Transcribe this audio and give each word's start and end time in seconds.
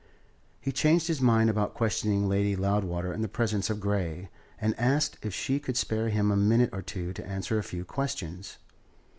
He 0.59 0.71
changed 0.71 1.07
his 1.09 1.21
mind 1.21 1.47
about 1.51 1.75
questioning 1.75 2.27
Lady 2.27 2.55
Loudwater 2.55 3.13
in 3.13 3.21
the 3.21 3.27
presence 3.27 3.69
of 3.69 3.79
Grey, 3.79 4.31
and 4.59 4.73
asked 4.79 5.19
if 5.23 5.31
she 5.31 5.59
could 5.59 5.77
spare 5.77 6.09
him 6.09 6.31
a 6.31 6.35
minute 6.35 6.71
or 6.73 6.81
two 6.81 7.13
to 7.13 7.27
answer 7.27 7.59
a 7.59 7.63
few 7.63 7.85
questions. 7.85 8.57